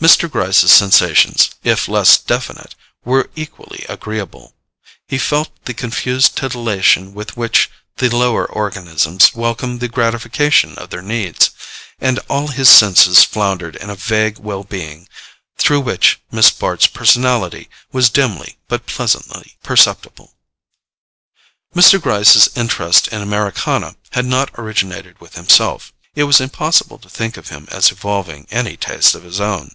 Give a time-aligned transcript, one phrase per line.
[0.00, 0.30] Mr.
[0.30, 2.74] Gryce's sensations, if less definite,
[3.04, 4.54] were equally agreeable.
[5.06, 11.02] He felt the confused titillation with which the lower organisms welcome the gratification of their
[11.02, 11.50] needs,
[12.00, 15.06] and all his senses floundered in a vague well being,
[15.58, 20.32] through which Miss Bart's personality was dimly but pleasantly perceptible.
[21.76, 22.00] Mr.
[22.00, 27.48] Gryce's interest in Americana had not originated with himself: it was impossible to think of
[27.50, 29.72] him as evolving any taste of his own.